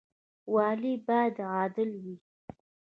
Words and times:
والي 0.53 0.93
باید 1.07 1.35
عادل 1.51 1.89
وي 2.03 2.15